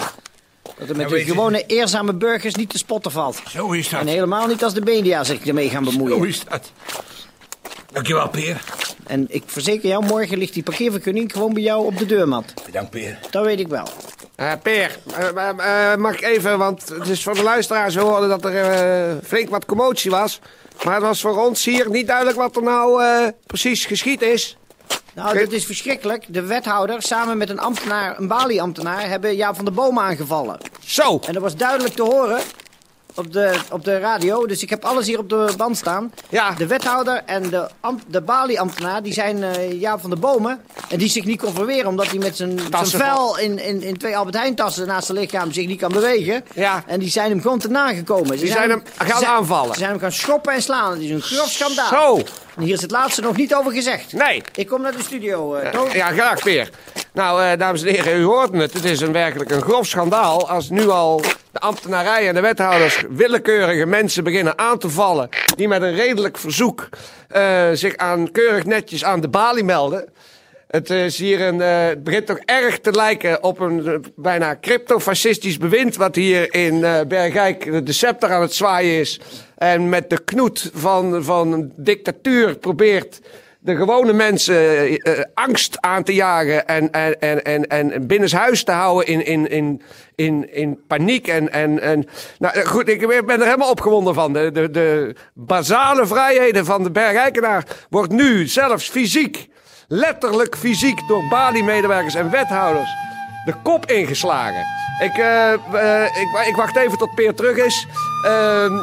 Dat 0.78 0.88
er 0.88 0.96
met 0.96 1.10
Ja, 1.10 1.16
de 1.16 1.24
gewone 1.24 1.66
eerzame 1.66 2.14
burgers 2.14 2.54
niet 2.54 2.70
te 2.70 2.78
spotten 2.78 3.10
valt. 3.12 3.40
Zo 3.48 3.72
is 3.72 3.88
dat. 3.88 4.00
En 4.00 4.06
helemaal 4.06 4.46
niet 4.46 4.64
als 4.64 4.74
de 4.74 4.80
media 4.80 5.24
zich 5.24 5.46
ermee 5.46 5.68
gaan 5.70 5.84
Zo 5.84 5.90
bemoeien. 5.90 6.28
is 6.28 6.44
dat. 6.48 6.70
Dankjewel, 7.92 8.28
Peer. 8.28 8.60
En 9.06 9.26
ik 9.28 9.42
verzeker 9.46 9.88
jou, 9.88 10.04
morgen 10.04 10.38
ligt 10.38 10.54
die 10.54 10.62
parkeervergunning 10.62 11.32
gewoon 11.32 11.52
bij 11.54 11.62
jou 11.62 11.86
op 11.86 11.98
de 11.98 12.06
deurmat. 12.06 12.54
Bedankt, 12.66 12.90
Peer. 12.90 13.18
Dat 13.30 13.44
weet 13.44 13.60
ik 13.60 13.68
wel. 13.68 13.88
Eh 14.36 14.52
Peer, 14.62 14.98
eh, 15.16 15.92
eh, 15.92 15.98
mag 15.98 16.14
ik 16.14 16.22
even, 16.22 16.58
want 16.58 16.88
het 16.88 17.08
is 17.08 17.22
voor 17.22 17.34
de 17.34 17.42
luisteraars, 17.42 17.94
we 17.94 18.00
hoorden 18.00 18.28
dat 18.28 18.44
er 18.44 19.18
flink 19.24 19.48
wat 19.48 19.64
commotie 19.64 20.10
was. 20.10 20.40
Maar 20.84 20.94
het 20.94 21.02
was 21.02 21.20
voor 21.20 21.44
ons 21.44 21.64
hier 21.64 21.90
niet 21.90 22.06
duidelijk 22.06 22.36
wat 22.36 22.56
er 22.56 22.62
nou 22.62 23.02
precies 23.46 23.84
geschied 23.84 24.22
is. 24.22 24.56
Nou, 25.14 25.38
dat 25.38 25.52
is 25.52 25.66
verschrikkelijk. 25.66 26.24
De 26.28 26.42
wethouder 26.42 27.02
samen 27.02 27.38
met 27.38 27.50
een 27.50 27.58
ambtenaar, 27.58 28.18
een 28.18 28.28
Bali-ambtenaar, 28.28 29.08
hebben 29.08 29.36
Jaap 29.36 29.56
van 29.56 29.64
der 29.64 29.74
Boom 29.74 29.98
aangevallen. 29.98 30.58
Zo, 30.84 31.20
En 31.26 31.34
er 31.34 31.40
was 31.40 31.56
duidelijk 31.56 31.94
te 31.94 32.02
horen 32.02 32.40
op 33.14 33.32
de, 33.32 33.54
op 33.70 33.84
de 33.84 33.98
radio, 33.98 34.46
dus 34.46 34.62
ik 34.62 34.70
heb 34.70 34.84
alles 34.84 35.06
hier 35.06 35.18
op 35.18 35.28
de 35.28 35.52
band 35.56 35.76
staan. 35.76 36.12
Ja. 36.28 36.50
De 36.50 36.66
wethouder 36.66 37.22
en 37.26 37.42
de, 37.50 37.66
de 38.06 38.20
Bali-ambtenaar, 38.20 39.02
die 39.02 39.12
zijn 39.12 39.44
Jaap 39.78 40.00
van 40.00 40.10
de 40.10 40.16
Bomen. 40.16 40.60
En 40.88 40.98
die 40.98 41.08
zich 41.08 41.24
niet 41.24 41.40
kon 41.40 41.54
verweren, 41.54 41.86
omdat 41.86 42.06
hij 42.06 42.18
met 42.18 42.36
zijn, 42.36 42.60
vel 42.84 43.38
in, 43.38 43.58
in, 43.58 43.82
in 43.82 43.96
twee 43.96 44.16
Albert 44.16 44.36
Heijn 44.36 44.54
tassen 44.54 44.86
naast 44.86 45.06
zijn 45.06 45.18
lichaam 45.18 45.52
zich 45.52 45.66
niet 45.66 45.80
kan 45.80 45.92
bewegen. 45.92 46.44
Ja. 46.54 46.82
En 46.86 46.98
die 47.00 47.10
zijn 47.10 47.30
hem 47.30 47.40
gewoon 47.40 47.58
te 47.58 47.68
nagekomen. 47.68 48.38
Ze 48.38 48.44
Die 48.44 48.52
zijn 48.52 48.70
hem 48.70 48.82
gaan 48.98 49.18
ze- 49.20 49.26
aanvallen. 49.26 49.72
Ze 49.72 49.78
zijn 49.78 49.90
hem 49.90 50.00
gaan 50.00 50.12
schoppen 50.12 50.52
en 50.52 50.62
slaan. 50.62 50.90
Het 50.92 51.00
is 51.00 51.10
een 51.10 51.22
grof 51.22 51.48
schandaal. 51.50 51.88
Zo. 51.88 52.16
En 52.56 52.62
hier 52.62 52.74
is 52.74 52.82
het 52.82 52.90
laatste 52.90 53.20
nog 53.20 53.36
niet 53.36 53.54
over 53.54 53.72
gezegd. 53.72 54.12
Nee. 54.12 54.42
Ik 54.54 54.66
kom 54.66 54.80
naar 54.82 54.92
de 54.96 55.02
studio, 55.02 55.56
Toon. 55.72 55.90
Ja, 55.92 56.06
graag 56.12 56.44
weer. 56.44 56.70
Nou, 57.12 57.56
dames 57.56 57.82
en 57.82 57.88
heren, 57.94 58.16
u 58.20 58.24
hoort 58.24 58.52
het. 58.54 58.72
Het 58.72 58.84
is 58.84 59.00
een 59.00 59.12
werkelijk 59.12 59.50
een 59.50 59.62
grof 59.62 59.86
schandaal 59.86 60.48
als 60.48 60.70
nu 60.70 60.88
al 60.88 61.22
de 61.54 61.60
ambtenarij 61.60 62.28
en 62.28 62.34
de 62.34 62.40
wethouders 62.40 63.04
willekeurige 63.10 63.86
mensen 63.86 64.24
beginnen 64.24 64.58
aan 64.58 64.78
te 64.78 64.90
vallen 64.90 65.28
die 65.56 65.68
met 65.68 65.82
een 65.82 65.94
redelijk 65.94 66.38
verzoek 66.38 66.88
eh, 67.28 67.70
zich 67.72 67.96
aan, 67.96 68.30
keurig 68.30 68.64
netjes 68.64 69.04
aan 69.04 69.20
de 69.20 69.28
balie 69.28 69.64
melden. 69.64 70.08
Het, 70.68 70.90
is 70.90 71.18
hier 71.18 71.40
een, 71.40 71.60
eh, 71.60 71.86
het 71.86 72.04
begint 72.04 72.26
toch 72.26 72.38
erg 72.38 72.78
te 72.78 72.92
lijken 72.92 73.42
op 73.42 73.60
een 73.60 73.86
eh, 73.86 73.94
bijna 74.16 74.58
cryptofascistisch 74.60 75.58
bewind... 75.58 75.96
wat 75.96 76.14
hier 76.14 76.54
in 76.54 76.84
eh 76.84 77.00
Bergijk 77.08 77.86
de 77.86 77.92
scepter 77.92 78.30
aan 78.30 78.42
het 78.42 78.54
zwaaien 78.54 79.00
is... 79.00 79.20
en 79.56 79.88
met 79.88 80.10
de 80.10 80.24
knoet 80.24 80.70
van, 80.74 81.24
van 81.24 81.52
een 81.52 81.72
dictatuur 81.76 82.58
probeert 82.58 83.20
de 83.64 83.76
gewone 83.76 84.12
mensen 84.12 84.54
eh, 84.54 84.92
eh, 84.92 85.24
angst 85.34 85.80
aan 85.80 86.02
te 86.02 86.14
jagen 86.14 86.66
en, 86.66 86.90
en, 86.92 87.20
en, 87.20 87.42
en, 87.42 87.92
en 87.92 88.06
binnenshuis 88.06 88.64
te 88.64 88.72
houden 88.72 89.06
in, 89.06 89.26
in, 89.26 89.48
in, 89.50 89.82
in, 90.14 90.54
in 90.54 90.80
paniek. 90.86 91.28
En, 91.28 91.52
en, 91.52 91.80
en, 91.80 92.08
nou 92.38 92.54
eh, 92.54 92.66
goed, 92.66 92.88
ik 92.88 93.06
ben 93.26 93.40
er 93.40 93.44
helemaal 93.44 93.70
opgewonden 93.70 94.14
van. 94.14 94.32
De, 94.32 94.70
de, 94.70 95.14
basale 95.34 96.06
vrijheden 96.06 96.64
van 96.64 96.82
de 96.82 96.90
Bergijkenaar 96.90 97.64
wordt 97.90 98.12
nu 98.12 98.46
zelfs 98.46 98.88
fysiek, 98.88 99.48
letterlijk 99.88 100.56
fysiek, 100.56 101.08
door 101.08 101.28
Bali-medewerkers 101.28 102.14
en 102.14 102.30
wethouders 102.30 102.90
de 103.44 103.54
kop 103.62 103.86
ingeslagen. 103.86 104.64
Ik, 104.98 105.16
eh, 105.16 106.02
ik, 106.02 106.46
ik 106.46 106.56
wacht 106.56 106.76
even 106.76 106.98
tot 106.98 107.14
Peer 107.14 107.34
terug 107.34 107.56
is. 107.56 107.86
Ehm 108.24 108.78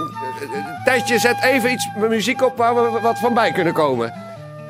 Tijdje, 0.84 1.20
zet 1.20 1.44
even 1.44 1.72
iets 1.72 1.90
muziek 1.96 2.42
op 2.42 2.58
waar 2.58 2.76
we 2.76 3.00
wat 3.00 3.20
van 3.20 3.34
bij 3.34 3.52
kunnen 3.52 3.74
komen. 3.74 4.14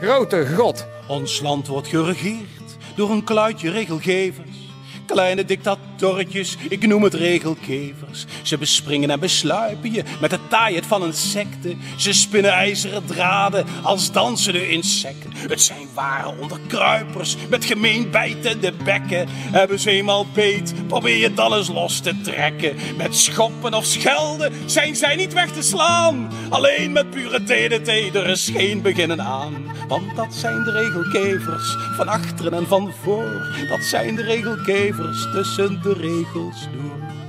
Grote 0.01 0.47
god. 0.47 0.85
Ons 1.07 1.41
land 1.41 1.67
wordt 1.67 1.87
geregeerd 1.87 2.77
door 2.95 3.09
een 3.09 3.23
kluitje 3.23 3.71
regelgevers. 3.71 4.70
Kleine 5.11 5.45
dictatorretjes, 5.45 6.57
ik 6.69 6.87
noem 6.87 7.03
het 7.03 7.13
regelkevers. 7.13 8.25
Ze 8.41 8.57
bespringen 8.57 9.09
en 9.09 9.19
besluipen 9.19 9.93
je 9.93 10.03
met 10.21 10.29
de 10.29 10.39
taaiheid 10.49 10.85
van 10.85 11.03
insecten. 11.03 11.81
Ze 11.95 12.13
spinnen 12.13 12.51
ijzeren 12.51 13.05
draden 13.05 13.65
als 13.83 14.11
dansende 14.11 14.69
insecten. 14.69 15.31
Het 15.33 15.61
zijn 15.61 15.87
ware 15.93 16.33
onderkruipers 16.39 17.35
met 17.49 17.65
gemeen 17.65 18.11
bijtende 18.11 18.73
bekken. 18.83 19.27
Hebben 19.29 19.79
ze 19.79 19.91
eenmaal 19.91 20.25
beet, 20.33 20.73
probeer 20.87 21.17
je 21.17 21.33
dan 21.33 21.53
eens 21.53 21.67
los 21.67 21.99
te 21.99 22.21
trekken. 22.21 22.75
Met 22.97 23.15
schoppen 23.15 23.73
of 23.73 23.85
schelden 23.85 24.53
zijn 24.65 24.95
zij 24.95 25.15
niet 25.15 25.33
weg 25.33 25.51
te 25.51 25.61
slaan. 25.61 26.29
Alleen 26.49 26.91
met 26.91 27.09
pure 27.09 27.43
DDT, 27.43 28.15
er 28.15 28.29
is 28.29 28.49
geen 28.53 28.81
beginnen 28.81 29.21
aan. 29.21 29.69
Want 29.87 30.15
dat 30.15 30.33
zijn 30.33 30.63
de 30.63 30.71
regelkevers, 30.71 31.77
van 31.95 32.07
achteren 32.07 32.53
en 32.53 32.67
van 32.67 32.93
voor. 33.03 33.65
Dat 33.69 33.83
zijn 33.83 34.15
de 34.15 34.23
regelkevers 34.23 35.00
tussen 35.33 35.81
de 35.81 35.93
regels 35.93 36.67
door. 36.73 37.19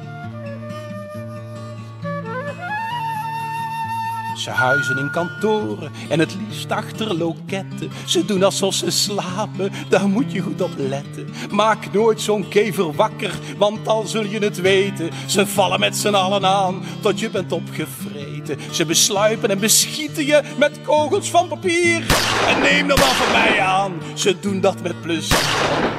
Ze 4.36 4.50
huizen 4.50 4.98
in 4.98 5.10
kantoren 5.10 5.92
en 6.08 6.18
het 6.18 6.36
liefst 6.48 6.70
achter 6.70 7.14
loketten. 7.14 7.90
Ze 8.06 8.24
doen 8.24 8.42
alsof 8.42 8.74
ze 8.74 8.90
slapen, 8.90 9.72
daar 9.88 10.08
moet 10.08 10.32
je 10.32 10.40
goed 10.40 10.60
op 10.60 10.70
letten. 10.76 11.28
Maak 11.50 11.92
nooit 11.92 12.20
zo'n 12.20 12.48
kever 12.48 12.92
wakker, 12.92 13.38
want 13.58 13.88
al 13.88 14.06
zul 14.06 14.24
je 14.24 14.38
het 14.38 14.60
weten. 14.60 15.10
Ze 15.26 15.46
vallen 15.46 15.80
met 15.80 15.96
z'n 15.96 16.14
allen 16.14 16.46
aan, 16.46 16.82
tot 17.00 17.20
je 17.20 17.30
bent 17.30 17.52
opgevreten. 17.52 18.11
Ze 18.70 18.84
besluipen 18.84 19.50
en 19.50 19.58
beschieten 19.58 20.26
je 20.26 20.42
met 20.58 20.78
kogels 20.84 21.30
van 21.30 21.48
papier. 21.48 22.06
En 22.46 22.60
neem 22.60 22.90
er 22.90 22.96
dan 22.96 23.08
van 23.08 23.32
mij 23.32 23.60
aan, 23.60 23.92
ze 24.14 24.40
doen 24.40 24.60
dat 24.60 24.82
met 24.82 25.00
plezier. 25.00 25.38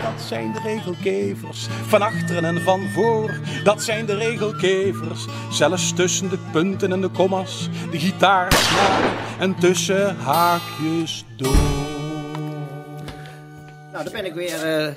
Dat 0.03 0.21
zijn 0.27 0.53
de 0.53 0.59
regelkevers, 0.63 1.67
van 1.87 2.01
achteren 2.01 2.45
en 2.45 2.61
van 2.61 2.89
voor. 2.93 3.39
Dat 3.63 3.83
zijn 3.83 4.05
de 4.05 4.15
regelkevers, 4.15 5.25
zelfs 5.51 5.93
tussen 5.93 6.29
de 6.29 6.37
punten 6.51 6.91
en 6.91 7.01
de 7.01 7.09
kommas. 7.09 7.69
De 7.91 7.99
gitaarsnaren 7.99 9.11
en 9.39 9.55
tussen 9.59 10.17
haakjes 10.17 11.25
door. 11.37 11.91
Nou, 13.91 14.05
daar 14.05 14.13
ben 14.13 14.25
ik 14.25 14.33
weer, 14.33 14.63
eh 14.63 14.93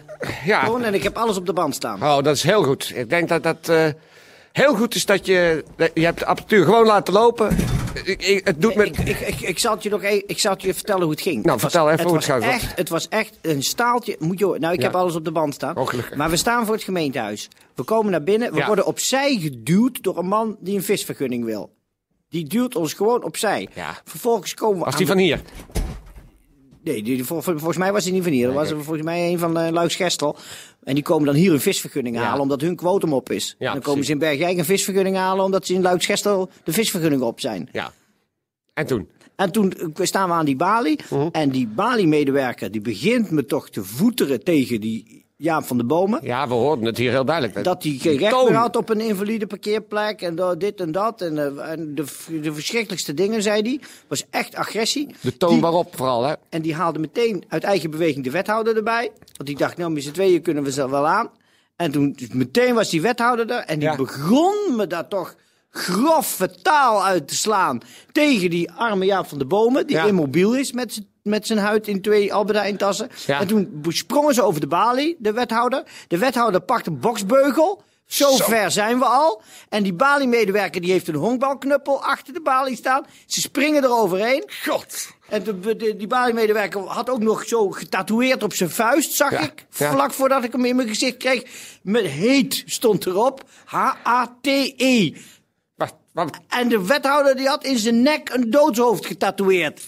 Ja. 0.47 0.71
En 0.83 0.95
ik 0.95 1.03
heb 1.03 1.17
alles 1.17 1.37
op 1.37 1.47
de 1.47 1.53
band 1.53 1.75
staan. 1.75 2.03
Oh, 2.03 2.23
dat 2.23 2.37
is 2.37 2.43
heel 2.43 2.63
goed. 2.63 2.93
Ik 2.95 3.11
denk 3.11 3.29
dat 3.29 3.43
dat 3.43 3.69
eh, 3.69 3.87
heel 4.57 4.75
goed 4.75 4.95
is 4.95 5.07
dat 5.07 5.27
je... 5.27 5.65
Je 5.95 6.05
hebt 6.05 6.19
de 6.19 6.27
apparatuur 6.27 6.65
gewoon 6.65 6.87
laten 6.87 7.13
lopen. 7.15 7.57
Ik, 8.05 8.23
ik- 8.27 8.47
het 8.47 8.61
doet 8.63 8.75
me... 8.75 8.85
Ik, 8.85 8.99
ik, 8.99 9.21
ik, 9.21 9.41
ik, 9.41 9.59
zal 9.59 9.75
het 9.75 9.83
je 9.83 9.91
nog 9.91 10.03
e- 10.03 10.23
ik 10.27 10.39
zal 10.39 10.53
het 10.53 10.63
je 10.63 10.75
vertellen 10.75 11.03
hoe 11.03 11.11
het 11.11 11.21
ging. 11.21 11.35
Nou, 11.37 11.53
Het 11.53 11.63
was- 11.63 11.73
vertel 11.73 11.91
even 11.91 12.05
hoe 12.05 12.17
het 12.17 12.27
was 12.27 12.37
gaat. 12.45 12.53
Echt, 12.53 12.77
het 12.77 12.89
was 12.89 13.09
echt 13.09 13.39
een 13.43 13.63
staaltje. 13.63 14.17
Moet 14.19 14.39
je, 14.39 14.45
nou, 14.59 14.73
ik 14.75 14.81
Ja. 14.81 14.87
heb 14.87 14.95
alles 14.95 15.15
op 15.15 15.25
de 15.25 15.31
band 15.33 15.55
staan. 15.55 15.77
Oh, 15.77 15.89
maar 16.17 16.31
we 16.31 16.37
staan 16.37 16.65
voor 16.65 16.75
het 16.75 16.85
gemeentehuis. 16.85 17.49
We 17.75 17.83
komen 17.83 18.11
naar 18.11 18.23
binnen. 18.23 18.53
We 18.53 18.59
Ja. 18.59 18.67
worden 18.67 18.87
opzij 18.87 19.39
geduwd 19.41 20.03
door 20.03 20.19
een 20.19 20.27
man 20.29 20.57
die 20.61 20.77
een 20.77 20.83
visvergunning 20.85 21.45
wil. 21.45 21.75
Die 22.29 22.45
duwt 22.49 22.77
ons 22.77 22.93
gewoon 22.93 23.25
opzij. 23.25 23.69
Ja. 23.75 24.01
Vervolgens 24.05 24.55
komen 24.55 24.79
we 24.79 24.85
Als 24.85 24.97
die 24.97 25.07
de- 25.07 25.13
van 25.13 25.21
hier. 25.21 25.41
Nee, 26.87 27.03
die, 27.03 27.25
vol- 27.25 27.43
vol- 27.43 27.59
volgens 27.59 27.77
mij 27.77 27.93
was 27.93 28.05
hij 28.05 28.13
niet 28.13 28.23
van 28.23 28.33
hier. 28.33 28.47
Dat 28.47 28.55
was 28.55 28.71
volgens 28.71 29.03
mij 29.03 29.31
een 29.33 29.39
van 29.39 29.59
uh, 29.61 29.69
Luiksgestel. 29.71 30.37
En 30.83 30.95
die 30.95 31.03
komen 31.03 31.27
dan 31.27 31.35
hier 31.35 31.53
een 31.53 31.61
visvergunning 31.61 32.17
halen 32.17 32.41
omdat 32.41 32.61
hun 32.61 32.77
kwotum 32.77 33.13
op 33.13 33.31
is. 33.31 33.55
En 33.59 33.73
dan 33.73 33.81
komen 33.81 34.05
ze 34.05 34.13
in 34.13 34.19
Bergijk 34.19 34.59
een 34.59 34.65
visvergunning 34.65 35.17
halen 35.17 35.45
omdat 35.45 35.67
ze 35.67 35.75
in 35.75 35.83
Luiksgestel 35.83 36.51
de 36.65 36.73
visvergunningen 36.73 37.27
op 37.27 37.41
zijn. 37.41 37.69
Ja. 37.73 37.93
En 38.75 38.87
toen? 38.87 39.09
En 39.37 39.53
toen 39.53 39.73
eh, 39.73 40.07
staan 40.07 40.29
we 40.29 40.35
aan 40.35 40.45
die 40.45 40.57
balie. 40.57 40.99
Mhm. 41.11 41.29
En 41.33 41.51
die 41.51 41.67
balie-medewerker 41.69 42.71
die 42.71 42.81
begint 42.81 43.31
me 43.31 43.45
toch 43.45 43.71
te 43.71 43.85
voeteren 43.85 44.45
tegen 44.45 44.81
die 44.81 45.26
Jaap 45.39 45.65
van 45.65 45.77
de 45.79 45.85
Bomen. 45.85 46.21
Ja, 46.23 46.49
we 46.49 46.55
hoorden 46.55 46.85
het 46.85 46.97
hier 46.97 47.11
heel 47.11 47.25
duidelijk. 47.25 47.65
Dat 47.65 47.83
hij 47.83 47.93
geen 47.93 48.17
recht 48.19 48.45
meer 48.45 48.55
had 48.55 48.77
op 48.77 48.89
een 48.89 49.01
invalide 49.01 49.47
parkeerplek. 49.47 50.23
En 50.23 50.35
dat- 50.35 50.61
dit 50.61 50.81
en 50.81 50.93
dat. 50.93 51.21
En, 51.21 51.39
eh, 51.39 51.71
en 51.71 51.95
de, 51.95 52.05
de 52.43 52.53
verschrikkelijkste 52.55 53.15
dingen, 53.15 53.43
zei 53.43 53.63
hij. 53.63 53.81
Was 54.09 54.25
echt 54.31 54.55
agressie. 54.55 55.15
De 55.21 55.37
toon 55.37 55.51
Die- 55.51 55.61
waarop 55.61 55.97
vooral, 55.97 56.25
hè? 56.25 56.35
En 56.49 56.63
die 56.63 56.75
haalde 56.75 56.99
meteen 56.99 57.45
uit 57.49 57.65
eigen 57.65 57.91
beweging 57.91 58.25
de 58.25 58.31
wethouder 58.31 58.77
erbij. 58.77 59.11
Want 59.37 59.49
die 59.49 59.57
dacht, 59.57 59.77
nou, 59.77 59.91
met 59.93 60.03
z'n 60.03 60.11
tweeën 60.13 60.43
kunnen 60.43 60.63
we 60.63 60.73
ze 60.73 60.91
wel 60.91 61.07
aan. 61.07 61.31
En 61.77 61.91
toen 61.91 62.13
dus 62.13 62.29
meteen 62.29 62.75
was 62.75 62.91
die 62.91 63.03
wethouder 63.03 63.51
er. 63.51 63.59
En 63.65 63.79
die 63.79 63.89
Ja. 63.89 63.97
begon 63.97 64.55
me 64.77 64.87
daar 64.87 65.09
toch 65.09 65.35
grove 65.77 66.51
taal 66.63 67.05
uit 67.05 67.29
te 67.29 67.35
slaan. 67.37 67.81
Tegen 68.13 68.51
die 68.51 68.71
arme 68.73 69.05
Jaap 69.05 69.27
van 69.29 69.39
de 69.39 69.45
Bomen. 69.47 69.87
Die 69.87 69.97
Ja. 69.97 70.05
immobiel 70.05 70.55
is 70.57 70.73
met 70.73 70.93
z'n- 70.93 71.09
met 71.23 71.47
zijn 71.47 71.59
huid 71.59 71.89
in 71.89 72.03
twee 72.03 72.35
Albert 72.35 72.59
Heijn 72.59 72.77
tassen. 72.77 73.09
Ja. 73.27 73.41
En 73.41 73.47
toen 73.47 73.85
sprongen 73.89 74.35
ze 74.35 74.43
over 74.43 74.61
de 74.61 74.67
balie, 74.67 75.17
de 75.19 75.33
wethouder. 75.33 75.83
De 76.09 76.19
wethouder 76.19 76.61
pakt 76.61 76.87
een 76.87 76.99
boksbeugel. 77.01 77.83
Zo, 78.07 78.31
Zo. 78.31 78.45
ver 78.45 78.71
zijn 78.71 78.99
we 78.99 79.05
al. 79.05 79.43
En 79.69 79.83
die 79.83 79.93
balie-medewerker 79.95 80.81
die 80.81 80.91
heeft 80.93 81.09
een 81.09 81.15
honkbalknuppel 81.15 82.03
achter 82.03 82.33
de 82.35 82.41
balie 82.41 82.77
staan. 82.77 83.05
Ze 83.27 83.41
springen 83.41 83.83
er 83.83 83.91
overheen. 83.99 84.45
God. 84.67 85.09
En 85.29 85.43
de, 85.43 85.77
de- 85.77 85.97
die 85.97 86.07
balie-medewerker 86.07 86.81
had 86.81 87.11
ook 87.11 87.19
nog 87.23 87.45
zo 87.47 87.71
getatoeëerd 87.71 88.43
op 88.43 88.55
zijn 88.55 88.71
vuist, 88.71 89.13
zag 89.13 89.31
Ja, 89.31 89.41
ik. 89.41 89.67
ja. 89.77 89.91
Vlak 89.93 90.13
voordat 90.13 90.45
ik 90.45 90.53
hem 90.53 90.65
in 90.65 90.77
mijn 90.77 90.89
gezicht 90.89 91.17
kreeg. 91.17 91.43
Met 91.83 92.05
heet 92.07 92.63
stond 92.67 93.07
erop. 93.07 93.43
H-A-T-E. 93.65 95.13
En 96.49 96.69
de 96.69 96.87
wethouder 96.87 97.37
die 97.37 97.49
had 97.49 97.65
in 97.65 97.79
zijn 97.79 98.03
nek 98.03 98.29
een 98.33 98.51
doodshoofd 98.51 99.07
getatoeëerd. 99.07 99.81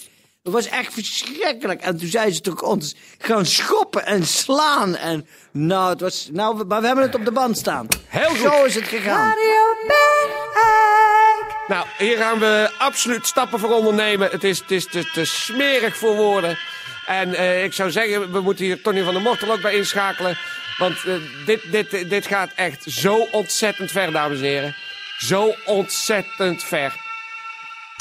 Dat 0.43 0.53
was 0.53 0.67
echt 0.67 0.93
verschrikkelijk. 0.93 1.81
En 1.81 1.97
toen 1.97 2.07
zei 2.07 2.31
ze 2.31 2.41
toch 2.41 2.61
ons 2.61 2.95
gaan 3.17 3.45
schoppen 3.45 4.05
en 4.05 4.25
slaan. 4.25 4.95
En 4.95 5.27
nou, 5.51 5.89
het 5.89 6.01
was, 6.01 6.29
nou, 6.31 6.65
maar 6.65 6.81
we 6.81 6.87
hebben 6.87 7.05
het 7.05 7.15
op 7.15 7.25
de 7.25 7.31
band 7.31 7.57
staan. 7.57 7.87
Heel 8.07 8.29
goed. 8.29 8.37
Zo 8.37 8.63
is 8.63 8.75
het 8.75 8.87
gegaan. 8.87 9.27
Radio 9.27 9.75
Bergijk. 9.87 11.57
Nou, 11.67 11.85
hier 11.97 12.17
gaan 12.17 12.39
we 12.39 12.71
absoluut 12.77 13.25
stappen 13.25 13.59
voor 13.59 13.69
ondernemen. 13.75 14.29
Het 14.31 14.43
is, 14.43 14.59
het 14.59 14.71
is 14.71 14.85
te, 14.85 15.09
te 15.13 15.25
smerig 15.25 15.97
voor 15.97 16.15
woorden. 16.15 16.57
En 17.05 17.33
eh, 17.33 17.63
ik 17.63 17.73
zou 17.73 17.91
zeggen, 17.91 18.31
we 18.31 18.41
moeten 18.41 18.65
hier 18.65 18.81
Tony 18.81 19.03
van 19.03 19.13
der 19.13 19.21
Mortel 19.21 19.51
ook 19.51 19.61
bij 19.61 19.75
inschakelen. 19.75 20.37
Want 20.77 20.95
eh, 21.05 21.13
dit, 21.45 21.71
dit, 21.71 22.09
dit 22.09 22.27
gaat 22.27 22.51
echt 22.55 22.83
zo 22.87 23.27
ontzettend 23.31 23.91
ver, 23.91 24.11
dames 24.11 24.37
en 24.37 24.43
heren. 24.43 24.75
Zo 25.19 25.55
ontzettend 25.65 26.63
ver. 26.63 26.93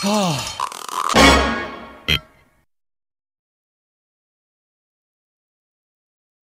Oh. 0.05 0.68